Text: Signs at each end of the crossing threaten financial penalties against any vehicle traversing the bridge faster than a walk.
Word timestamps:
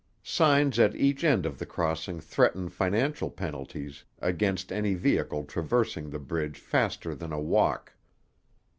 Signs 0.23 0.79
at 0.79 0.95
each 0.95 1.23
end 1.23 1.45
of 1.45 1.59
the 1.59 1.65
crossing 1.67 2.19
threaten 2.21 2.69
financial 2.69 3.29
penalties 3.29 4.03
against 4.17 4.71
any 4.71 4.95
vehicle 4.95 5.43
traversing 5.43 6.09
the 6.09 6.17
bridge 6.17 6.57
faster 6.57 7.13
than 7.13 7.31
a 7.31 7.39
walk. 7.39 7.93